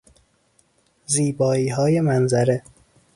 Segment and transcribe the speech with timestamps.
[1.05, 2.63] زیباییهای منظره